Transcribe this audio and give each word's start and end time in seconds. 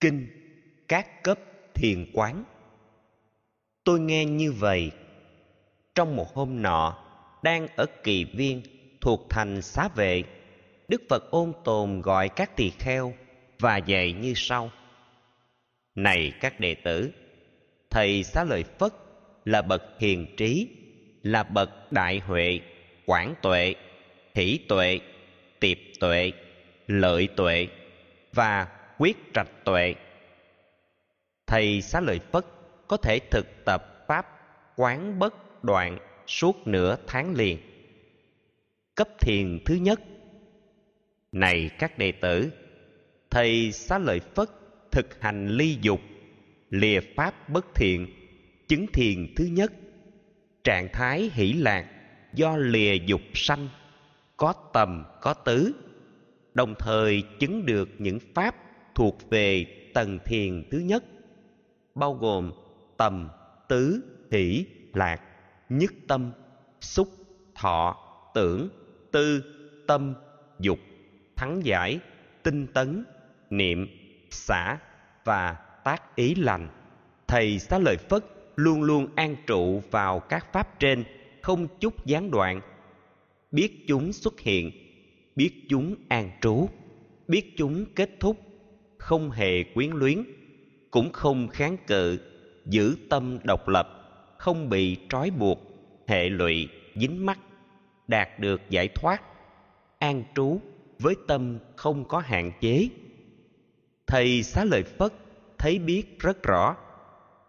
kinh, 0.00 0.26
các 0.88 1.22
cấp 1.22 1.38
thiền 1.74 2.06
quán. 2.12 2.44
Tôi 3.84 4.00
nghe 4.00 4.24
như 4.24 4.52
vậy. 4.52 4.90
Trong 5.94 6.16
một 6.16 6.34
hôm 6.34 6.62
nọ, 6.62 7.04
đang 7.42 7.68
ở 7.76 7.86
kỳ 8.02 8.24
viên, 8.24 8.62
thuộc 9.00 9.26
thành 9.30 9.62
xá 9.62 9.88
vệ, 9.96 10.22
đức 10.88 11.02
phật 11.08 11.30
ôn 11.30 11.52
tồn 11.64 12.00
gọi 12.00 12.28
các 12.28 12.56
tỳ 12.56 12.70
kheo 12.70 13.14
và 13.58 13.76
dạy 13.76 14.12
như 14.12 14.32
sau. 14.36 14.70
Này 15.94 16.32
các 16.40 16.60
đệ 16.60 16.74
tử, 16.74 17.12
thầy 17.90 18.22
xá 18.22 18.44
lợi 18.44 18.64
phất 18.78 18.92
là 19.44 19.62
bậc 19.62 19.82
hiền 19.98 20.26
trí, 20.36 20.68
là 21.22 21.42
bậc 21.42 21.92
đại 21.92 22.18
huệ, 22.18 22.60
quảng 23.06 23.34
tuệ, 23.42 23.74
hỷ 24.34 24.58
tuệ, 24.68 25.00
tiệp 25.60 25.78
tuệ, 26.00 26.32
lợi 26.86 27.28
tuệ 27.36 27.68
và 28.32 28.66
quyết 28.98 29.16
trạch 29.34 29.64
tuệ. 29.64 29.94
Thầy 31.46 31.80
xá 31.80 32.00
lợi 32.00 32.20
phất 32.32 32.44
có 32.88 32.96
thể 32.96 33.18
thực 33.30 33.46
tập 33.64 34.04
pháp 34.08 34.26
quán 34.76 35.18
bất 35.18 35.64
đoạn 35.64 35.98
suốt 36.26 36.66
nửa 36.66 36.96
tháng 37.06 37.34
liền. 37.34 37.58
Cấp 38.94 39.08
thiền 39.20 39.58
thứ 39.64 39.74
nhất. 39.74 40.00
Này 41.32 41.70
các 41.78 41.98
đệ 41.98 42.12
tử, 42.12 42.52
thầy 43.30 43.72
xá 43.72 43.98
lợi 43.98 44.20
phất 44.20 44.48
thực 44.90 45.20
hành 45.20 45.48
ly 45.48 45.78
dục, 45.80 46.00
lìa 46.70 47.00
pháp 47.16 47.48
bất 47.48 47.74
thiện, 47.74 48.06
chứng 48.68 48.86
thiền 48.92 49.34
thứ 49.36 49.44
nhất. 49.44 49.72
Trạng 50.64 50.88
thái 50.92 51.30
hỷ 51.34 51.52
lạc 51.52 51.86
do 52.34 52.56
lìa 52.56 52.94
dục 52.94 53.20
sanh, 53.34 53.68
có 54.36 54.54
tầm, 54.72 55.04
có 55.20 55.34
tứ, 55.34 55.72
đồng 56.54 56.74
thời 56.78 57.22
chứng 57.38 57.66
được 57.66 57.88
những 57.98 58.18
pháp 58.34 58.63
thuộc 58.94 59.30
về 59.30 59.66
tầng 59.94 60.18
thiền 60.24 60.64
thứ 60.70 60.78
nhất, 60.78 61.04
bao 61.94 62.14
gồm 62.14 62.52
tầm, 62.96 63.28
tứ, 63.68 64.00
hỷ, 64.30 64.66
lạc, 64.92 65.20
nhất 65.68 65.92
tâm, 66.08 66.32
xúc, 66.80 67.08
thọ, 67.54 67.96
tưởng, 68.34 68.68
tư, 69.12 69.42
tâm, 69.86 70.14
dục, 70.58 70.78
thắng 71.36 71.64
giải, 71.64 72.00
tinh 72.42 72.66
tấn, 72.66 73.04
niệm, 73.50 73.88
xả 74.30 74.78
và 75.24 75.52
tác 75.84 76.16
ý 76.16 76.34
lành. 76.34 76.68
Thầy 77.26 77.58
xá 77.58 77.78
lợi 77.78 77.96
phất 77.96 78.24
luôn 78.56 78.82
luôn 78.82 79.06
an 79.14 79.36
trụ 79.46 79.82
vào 79.90 80.20
các 80.20 80.52
pháp 80.52 80.80
trên, 80.80 81.04
không 81.42 81.66
chút 81.80 82.06
gián 82.06 82.30
đoạn. 82.30 82.60
Biết 83.50 83.84
chúng 83.88 84.12
xuất 84.12 84.40
hiện, 84.40 84.70
biết 85.36 85.52
chúng 85.68 85.94
an 86.08 86.30
trú, 86.40 86.68
biết 87.28 87.54
chúng 87.56 87.84
kết 87.94 88.10
thúc 88.20 88.36
không 89.04 89.30
hề 89.30 89.62
quyến 89.62 89.90
luyến, 89.90 90.24
cũng 90.90 91.12
không 91.12 91.48
kháng 91.48 91.76
cự, 91.86 92.18
giữ 92.66 92.96
tâm 93.10 93.38
độc 93.44 93.68
lập, 93.68 93.88
không 94.38 94.68
bị 94.68 94.96
trói 95.08 95.30
buộc, 95.30 95.58
hệ 96.06 96.28
lụy, 96.28 96.68
dính 96.94 97.26
mắc, 97.26 97.38
đạt 98.08 98.28
được 98.38 98.60
giải 98.70 98.88
thoát, 98.88 99.22
an 99.98 100.24
trú 100.34 100.60
với 100.98 101.14
tâm 101.28 101.58
không 101.76 102.08
có 102.08 102.18
hạn 102.18 102.52
chế. 102.60 102.88
Thầy 104.06 104.42
xá 104.42 104.64
lợi 104.64 104.82
phất 104.82 105.12
thấy 105.58 105.78
biết 105.78 106.18
rất 106.18 106.42
rõ, 106.42 106.76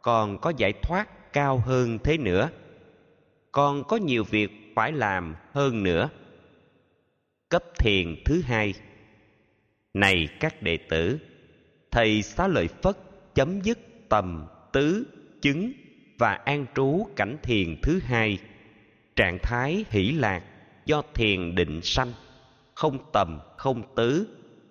còn 0.02 0.38
có 0.42 0.54
giải 0.58 0.74
thoát 0.82 1.34
cao 1.34 1.62
hơn 1.66 2.00
thế 2.04 2.18
nữa, 2.18 2.50
còn 3.52 3.84
có 3.84 3.98
nhiều 3.98 4.24
việc 4.24 4.52
phải 4.76 4.92
làm 4.92 5.36
hơn 5.54 5.84
nữa. 5.84 6.10
Cấp 7.50 7.64
thiền 7.80 8.16
thứ 8.26 8.42
hai. 8.42 8.74
Này 9.94 10.28
các 10.40 10.62
đệ 10.62 10.78
tử 10.78 11.20
thầy 11.96 12.22
xá 12.22 12.48
lợi 12.48 12.68
phất 12.68 12.98
chấm 13.36 13.62
dứt 13.62 13.80
tầm, 14.10 14.48
tứ, 14.74 15.08
chứng 15.42 15.72
và 16.18 16.34
an 16.34 16.66
trú 16.76 17.08
cảnh 17.16 17.38
thiền 17.44 17.76
thứ 17.84 18.00
hai. 18.04 18.40
Trạng 19.16 19.38
thái 19.44 19.86
hỷ 19.90 20.12
lạc 20.12 20.44
do 20.86 21.02
thiền 21.14 21.56
định 21.56 21.82
sanh, 21.84 22.14
không 22.74 22.98
tầm, 23.14 23.40
không 23.58 23.96
tứ, 23.96 24.28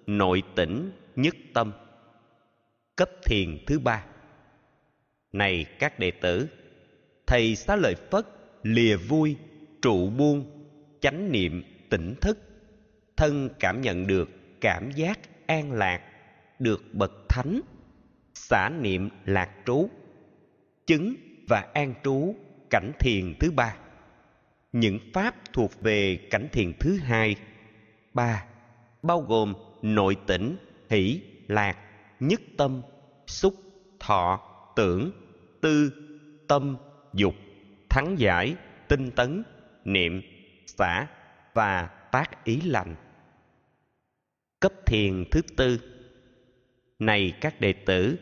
nội 0.07 0.43
tỉnh 0.55 0.91
nhất 1.17 1.35
tâm. 1.55 1.73
Cấp 2.97 3.11
thiền 3.25 3.59
thứ 3.67 3.79
ba. 3.79 4.05
Này 5.33 5.67
các 5.79 5.99
đệ 5.99 6.11
tử, 6.11 6.49
thầy 7.27 7.57
xá 7.57 7.77
lợi 7.77 7.95
phất 8.11 8.27
lìa 8.63 8.97
vui, 8.97 9.37
trụ 9.83 10.11
buông, 10.11 10.69
chánh 11.01 11.33
niệm, 11.33 11.63
tỉnh 11.91 12.15
thức, 12.21 12.39
thân 13.17 13.49
cảm 13.59 13.81
nhận 13.81 14.07
được 14.07 14.29
cảm 14.61 14.91
giác 14.91 15.19
an 15.47 15.73
lạc 15.73 16.01
được 16.59 16.83
bậc 16.93 17.13
thánh, 17.29 17.61
xả 18.35 18.69
niệm 18.69 19.09
lạc 19.25 19.51
trú, 19.67 19.89
chứng 20.87 21.15
và 21.49 21.71
an 21.75 21.95
trú 22.05 22.35
cảnh 22.71 22.93
thiền 22.99 23.35
thứ 23.41 23.51
ba. 23.51 23.77
Những 24.73 24.99
pháp 25.13 25.35
thuộc 25.53 25.71
về 25.81 26.29
cảnh 26.31 26.49
thiền 26.53 26.73
thứ 26.81 26.99
hai, 26.99 27.37
ba, 28.15 28.45
bao 29.03 29.21
gồm 29.21 29.55
nội 29.83 30.17
tỉnh 30.27 30.57
hỷ, 30.91 31.21
lạc, 31.49 31.77
nhất 32.21 32.41
tâm, 32.57 32.83
xúc, 33.27 33.55
thọ, 34.01 34.41
tưởng, 34.77 35.11
tư, 35.61 35.93
tâm, 36.49 36.77
dục, 37.13 37.35
thắng 37.89 38.19
giải, 38.19 38.57
tinh 38.89 39.11
tấn, 39.11 39.43
niệm, 39.85 40.23
xả 40.67 41.07
và 41.55 41.87
tác 42.13 42.45
ý 42.45 42.61
lành. 42.61 42.97
Cấp 44.61 44.73
thiền 44.87 45.25
thứ 45.31 45.41
tư 45.57 45.94
này 46.99 47.33
các 47.41 47.61
đệ 47.61 47.73
tử, 47.73 48.19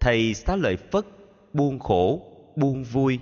thầy 0.00 0.34
xá 0.34 0.56
lợi 0.56 0.76
phất, 0.76 1.04
buông 1.52 1.78
khổ, 1.78 2.22
buông 2.56 2.84
vui, 2.84 3.18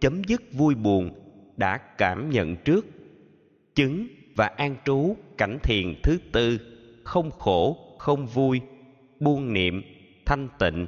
chấm 0.00 0.24
dứt 0.24 0.42
vui 0.52 0.74
buồn 0.74 1.10
đã 1.56 1.78
cảm 1.78 2.30
nhận 2.30 2.56
trước. 2.56 2.86
Chứng 3.74 4.06
và 4.36 4.46
an 4.46 4.76
trú 4.84 5.16
cảnh 5.38 5.58
thiền 5.62 5.94
thứ 6.02 6.18
tư, 6.32 6.58
không 7.04 7.30
khổ, 7.30 7.76
không 7.98 8.26
vui, 8.26 8.60
buông 9.20 9.52
niệm, 9.52 9.82
thanh 10.26 10.48
tịnh. 10.58 10.86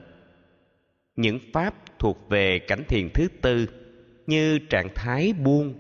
Những 1.16 1.38
pháp 1.52 1.74
thuộc 1.98 2.28
về 2.28 2.58
cảnh 2.58 2.84
thiền 2.88 3.08
thứ 3.14 3.28
tư 3.42 3.66
như 4.26 4.58
trạng 4.58 4.88
thái 4.94 5.32
buông, 5.32 5.74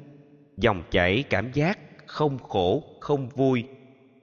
dòng 0.56 0.82
chảy 0.90 1.24
cảm 1.30 1.52
giác 1.52 1.78
không 2.06 2.38
khổ, 2.38 2.82
không 3.00 3.28
vui, 3.28 3.64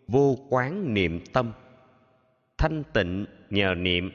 vô 0.08 0.38
quán 0.50 0.94
niệm 0.94 1.20
tâm 1.34 1.52
thanh 2.64 2.84
tịnh 2.94 3.26
nhờ 3.50 3.76
niệm, 3.76 4.12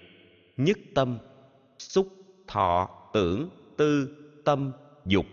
nhất 0.56 0.78
tâm, 0.94 1.19
xúc 1.78 2.09
thọ 2.47 2.88
tưởng 3.12 3.50
tư 3.76 4.16
tâm 4.44 4.72
dục 5.06 5.26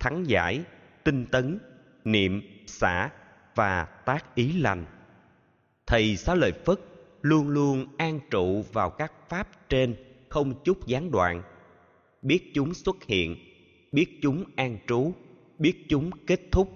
thắng 0.00 0.24
giải, 0.26 0.60
tinh 1.04 1.26
tấn, 1.26 1.58
niệm, 2.04 2.42
xả 2.66 3.10
và 3.54 3.84
tác 3.84 4.34
ý 4.34 4.52
lành. 4.52 4.84
Thầy 5.86 6.16
xá 6.16 6.34
lợi 6.34 6.52
phất 6.52 6.78
luôn 7.22 7.48
luôn 7.48 7.86
an 7.98 8.20
trụ 8.30 8.64
vào 8.72 8.90
các 8.90 9.12
pháp 9.28 9.68
trên 9.68 9.94
không 10.28 10.54
chút 10.64 10.86
gián 10.86 11.10
đoạn. 11.10 11.42
Biết 12.22 12.50
chúng 12.54 12.74
xuất 12.74 12.96
hiện, 13.04 13.36
biết 13.92 14.18
chúng 14.22 14.44
an 14.56 14.78
trú, 14.86 15.12
biết 15.58 15.86
chúng 15.88 16.10
kết 16.26 16.40
thúc, 16.52 16.72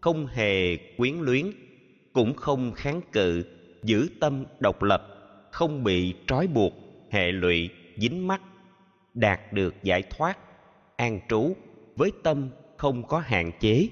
không 0.00 0.26
hề 0.26 0.76
quyến 0.96 1.14
luyến, 1.14 1.52
cũng 2.12 2.34
không 2.34 2.72
kháng 2.72 3.00
cự, 3.12 3.44
giữ 3.82 4.08
tâm 4.20 4.44
độc 4.60 4.82
lập 4.82 5.11
không 5.52 5.84
bị 5.84 6.14
trói 6.26 6.46
buộc, 6.46 6.72
hệ 7.10 7.32
lụy, 7.32 7.70
dính 7.96 8.26
mắc, 8.26 8.40
đạt 9.14 9.52
được 9.52 9.74
giải 9.82 10.02
thoát, 10.02 10.38
an 10.96 11.20
trú 11.28 11.56
với 11.96 12.12
tâm 12.22 12.50
không 12.76 13.06
có 13.06 13.18
hạn 13.18 13.52
chế. 13.60 13.88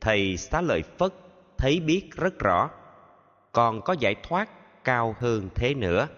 Thầy 0.00 0.36
xá 0.36 0.60
lợi 0.60 0.82
phất 0.98 1.14
thấy 1.58 1.80
biết 1.80 2.10
rất 2.16 2.38
rõ, 2.38 2.70
còn 3.52 3.80
có 3.82 3.96
giải 4.00 4.14
thoát 4.22 4.50
cao 4.84 5.16
hơn 5.18 5.48
thế 5.54 5.74
nữa, 5.74 6.08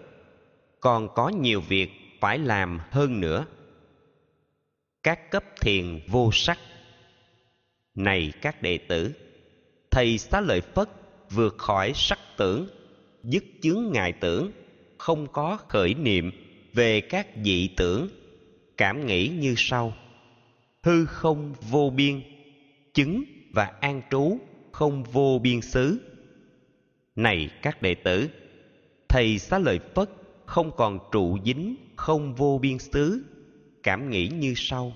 còn 0.79 1.13
có 1.15 1.29
nhiều 1.29 1.61
việc 1.61 1.89
phải 2.21 2.37
làm 2.37 2.79
hơn 2.91 3.19
nữa. 3.19 3.45
Các 5.03 5.31
cấp 5.31 5.43
thiền 5.61 5.99
vô 6.07 6.29
sắc. 6.33 6.57
Này 7.95 8.33
các 8.41 8.61
đệ 8.61 8.77
tử, 8.77 9.13
thầy 9.91 10.17
xá 10.17 10.41
lợi 10.41 10.61
phất 10.61 10.89
vượt 11.29 11.57
khỏi 11.57 11.91
sắc 11.95 12.19
tưởng 12.37 12.67
dứt 13.27 13.43
chướng 13.61 13.91
ngại 13.91 14.13
tưởng, 14.19 14.51
không 14.97 15.27
có 15.31 15.57
khởi 15.67 15.93
niệm 15.93 16.31
về 16.73 17.01
các 17.01 17.27
dị 17.43 17.67
tưởng, 17.67 18.07
cảm 18.77 19.05
nghĩ 19.05 19.27
như 19.27 19.53
sau. 19.57 19.93
Hư 20.83 21.05
không 21.05 21.53
vô 21.69 21.89
biên, 21.89 22.21
chứng 22.93 23.23
và 23.53 23.71
an 23.79 24.01
trú 24.11 24.37
không 24.71 25.03
vô 25.03 25.39
biên 25.43 25.61
xứ. 25.61 25.97
Này 27.15 27.49
các 27.61 27.81
đệ 27.81 27.95
tử, 27.95 28.29
thầy 29.09 29.39
xá 29.39 29.59
lợi 29.59 29.79
phất 29.95 30.09
không 30.45 30.71
còn 30.77 30.99
trụ 31.11 31.37
dính 31.45 31.75
không 31.95 32.35
vô 32.35 32.59
biên 32.61 32.79
xứ, 32.79 33.23
cảm 33.83 34.09
nghĩ 34.09 34.27
như 34.27 34.53
sau. 34.55 34.93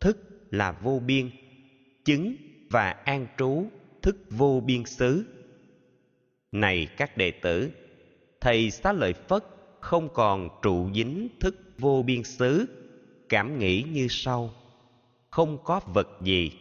Thức 0.00 0.18
là 0.50 0.72
vô 0.72 1.02
biên, 1.06 1.30
chứng 2.04 2.36
và 2.70 2.90
an 2.90 3.26
trú 3.38 3.66
thức 4.02 4.16
vô 4.30 4.60
biên 4.66 4.84
xứ 4.84 5.24
này 6.52 6.88
các 6.96 7.16
đệ 7.16 7.30
tử, 7.30 7.70
thầy 8.40 8.70
xá 8.70 8.92
lợi 8.92 9.12
phất 9.12 9.44
không 9.80 10.08
còn 10.14 10.48
trụ 10.62 10.90
dính 10.94 11.28
thức 11.40 11.56
vô 11.78 12.02
biên 12.02 12.24
xứ, 12.24 12.66
cảm 13.28 13.58
nghĩ 13.58 13.84
như 13.92 14.06
sau. 14.10 14.54
Không 15.30 15.58
có 15.64 15.80
vật 15.94 16.08
gì, 16.20 16.52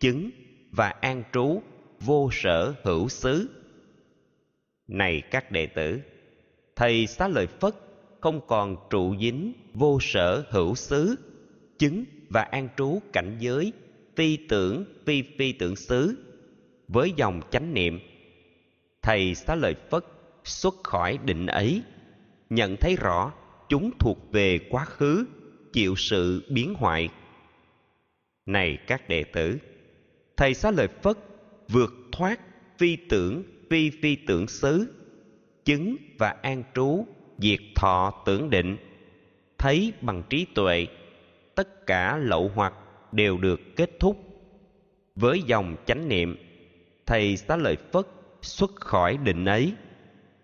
chứng 0.00 0.30
và 0.70 0.88
an 0.88 1.22
trú 1.32 1.62
vô 2.00 2.30
sở 2.32 2.74
hữu 2.82 3.08
xứ. 3.08 3.48
Này 4.88 5.22
các 5.30 5.50
đệ 5.50 5.66
tử, 5.66 6.00
thầy 6.76 7.06
xá 7.06 7.28
lợi 7.28 7.46
phất 7.46 7.74
không 8.20 8.40
còn 8.46 8.76
trụ 8.90 9.16
dính 9.20 9.52
vô 9.74 9.98
sở 10.00 10.44
hữu 10.50 10.74
xứ, 10.74 11.16
chứng 11.78 12.04
và 12.28 12.42
an 12.42 12.68
trú 12.76 12.98
cảnh 13.12 13.36
giới 13.40 13.72
phi 14.16 14.36
tưởng 14.36 14.84
phi 15.04 15.22
phi 15.38 15.52
tưởng 15.52 15.76
xứ 15.76 16.18
với 16.88 17.12
dòng 17.16 17.40
chánh 17.50 17.74
niệm 17.74 18.00
thầy 19.06 19.34
xá 19.34 19.54
lợi 19.54 19.74
phất 19.90 20.04
xuất 20.44 20.74
khỏi 20.84 21.18
định 21.24 21.46
ấy, 21.46 21.82
nhận 22.50 22.76
thấy 22.76 22.96
rõ 22.96 23.32
chúng 23.68 23.90
thuộc 23.98 24.32
về 24.32 24.58
quá 24.70 24.84
khứ, 24.84 25.26
chịu 25.72 25.96
sự 25.96 26.44
biến 26.50 26.74
hoại. 26.74 27.08
Này 28.46 28.78
các 28.86 29.08
đệ 29.08 29.24
tử, 29.24 29.58
thầy 30.36 30.54
xá 30.54 30.70
lợi 30.70 30.88
phất 31.02 31.16
vượt 31.68 31.94
thoát 32.12 32.40
phi 32.78 32.96
tưởng 32.96 33.42
phi 33.70 33.90
phi 33.90 34.16
tưởng 34.16 34.48
xứ, 34.48 34.94
chứng 35.64 35.96
và 36.18 36.28
an 36.42 36.62
trú, 36.74 37.06
diệt 37.38 37.60
thọ 37.74 38.22
tưởng 38.26 38.50
định, 38.50 38.76
thấy 39.58 39.92
bằng 40.00 40.22
trí 40.30 40.46
tuệ, 40.54 40.86
tất 41.54 41.86
cả 41.86 42.16
lậu 42.16 42.50
hoặc 42.54 42.74
đều 43.12 43.38
được 43.38 43.60
kết 43.76 43.90
thúc. 44.00 44.16
Với 45.14 45.42
dòng 45.42 45.76
chánh 45.86 46.08
niệm, 46.08 46.36
thầy 47.06 47.36
xá 47.36 47.56
lợi 47.56 47.76
phất 47.92 48.06
xuất 48.42 48.74
khỏi 48.80 49.16
định 49.16 49.44
ấy. 49.44 49.72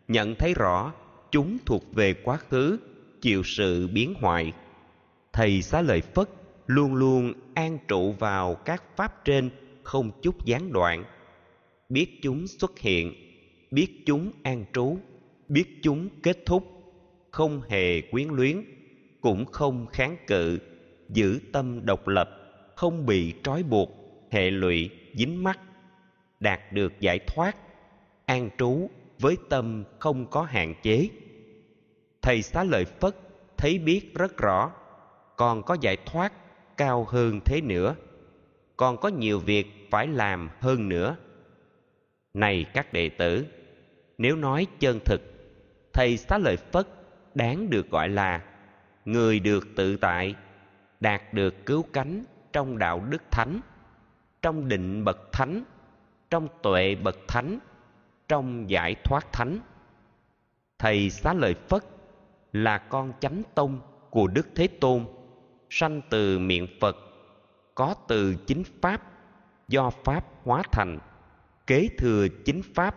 Nhận 0.09 0.35
thấy 0.35 0.55
rõ, 0.55 0.93
chúng 1.31 1.59
thuộc 1.67 1.95
về 1.95 2.15
quá 2.15 2.37
khứ, 2.37 2.79
chịu 3.21 3.43
sự 3.45 3.89
biến 3.89 4.15
hoại. 4.21 4.53
Thầy 5.33 5.63
xá 5.63 5.83
lợi 5.83 6.01
phất 6.01 6.29
luôn 6.67 6.95
luôn 6.95 7.33
an 7.55 7.79
trụ 7.89 8.13
vào 8.13 8.55
các 8.55 8.83
pháp 8.97 9.25
trên, 9.25 9.51
không 9.83 10.11
chút 10.23 10.45
gián 10.45 10.73
đoạn. 10.73 11.05
Biết 11.89 12.19
chúng 12.23 12.47
xuất 12.47 12.79
hiện, 12.79 13.15
biết 13.71 14.03
chúng 14.07 14.33
an 14.43 14.65
trú, 14.73 14.99
biết 15.49 15.79
chúng 15.83 16.09
kết 16.23 16.39
thúc, 16.47 16.69
không 17.31 17.63
hề 17.69 18.01
quyến 18.01 18.29
luyến, 18.29 18.65
cũng 19.21 19.45
không 19.45 19.87
kháng 19.87 20.17
cự, 20.27 20.59
giữ 21.09 21.41
tâm 21.53 21.87
độc 21.87 22.09
lập, 22.09 22.31
không 22.77 23.07
bị 23.07 23.35
trói 23.43 23.63
buộc, 23.63 23.91
hệ 24.31 24.51
lụy 24.51 24.91
dính 25.15 25.45
mắc, 25.45 25.61
đạt 26.41 26.73
được 26.73 27.01
giải 27.01 27.19
thoát 27.19 27.57
an 28.33 28.51
trú 28.59 28.91
với 29.19 29.37
tâm 29.49 29.85
không 29.99 30.27
có 30.27 30.43
hạn 30.43 30.75
chế. 30.83 31.09
Thầy 32.23 32.43
xá 32.43 32.65
lợi 32.65 32.85
phất 32.85 33.17
thấy 33.57 33.79
biết 33.79 34.15
rất 34.15 34.37
rõ, 34.37 34.73
còn 35.37 35.63
có 35.63 35.77
giải 35.81 35.97
thoát 36.07 36.33
cao 36.77 37.05
hơn 37.05 37.41
thế 37.45 37.61
nữa, 37.61 37.95
còn 38.77 38.97
có 38.97 39.09
nhiều 39.09 39.39
việc 39.39 39.89
phải 39.91 40.07
làm 40.07 40.51
hơn 40.61 40.89
nữa. 40.89 41.17
Này 42.35 42.65
các 42.75 42.93
đệ 42.93 43.09
tử, 43.09 43.47
nếu 44.19 44.37
nói 44.37 44.67
chân 44.81 45.01
thực, 45.05 45.21
thầy 45.93 46.17
xá 46.17 46.39
lợi 46.39 46.57
phất 46.57 46.87
đáng 47.35 47.71
được 47.71 47.91
gọi 47.91 48.09
là 48.09 48.45
người 49.05 49.41
được 49.41 49.69
tự 49.77 49.97
tại, 49.97 50.35
đạt 51.01 51.35
được 51.35 51.67
cứu 51.67 51.85
cánh 51.93 52.25
trong 52.53 52.79
đạo 52.79 53.05
đức 53.11 53.23
thánh, 53.31 53.61
trong 54.43 54.69
định 54.69 55.05
bậc 55.05 55.33
thánh, 55.33 55.65
trong 56.31 56.49
tuệ 56.63 56.95
bậc 56.95 57.17
thánh 57.29 57.59
trong 58.33 58.71
giải 58.71 58.95
thoát 59.05 59.33
thánh. 59.33 59.59
Thầy 60.79 61.11
xá 61.11 61.33
lợi 61.35 61.55
phất 61.69 61.83
là 62.53 62.79
con 62.79 63.13
chánh 63.21 63.43
tông 63.55 63.81
của 64.11 64.27
đức 64.27 64.49
thế 64.55 64.67
tôn, 64.67 65.05
sanh 65.71 66.01
từ 66.11 66.39
miệng 66.39 66.67
phật, 66.81 66.97
có 67.75 67.95
từ 68.09 68.35
chính 68.47 68.63
pháp, 68.81 69.03
do 69.69 69.91
pháp 69.91 70.25
hóa 70.45 70.63
thành, 70.73 70.99
kế 71.67 71.89
thừa 71.99 72.27
chính 72.45 72.63
pháp, 72.75 72.97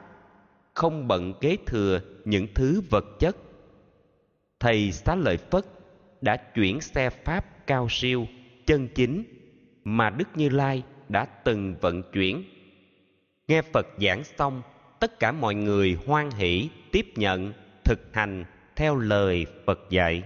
không 0.73 1.07
bận 1.07 1.33
kế 1.41 1.57
thừa 1.65 1.99
những 2.25 2.47
thứ 2.55 2.81
vật 2.89 3.05
chất. 3.19 3.35
Thầy 4.59 4.91
xá 4.91 5.15
lợi 5.15 5.37
phất 5.37 5.65
đã 6.21 6.37
chuyển 6.37 6.81
xe 6.81 7.09
pháp 7.09 7.67
cao 7.67 7.87
siêu, 7.89 8.27
chân 8.65 8.87
chính 8.95 9.23
mà 9.83 10.09
đức 10.09 10.27
như 10.35 10.49
lai 10.49 10.83
đã 11.09 11.25
từng 11.25 11.75
vận 11.81 12.03
chuyển. 12.11 12.43
Nghe 13.47 13.61
phật 13.61 13.85
giảng 13.99 14.23
xong 14.23 14.61
tất 15.05 15.19
cả 15.19 15.31
mọi 15.31 15.55
người 15.55 15.97
hoan 16.05 16.31
hỷ 16.31 16.69
tiếp 16.91 17.05
nhận 17.15 17.53
thực 17.83 17.99
hành 18.13 18.45
theo 18.75 18.95
lời 18.95 19.45
phật 19.65 19.79
dạy. 19.89 20.23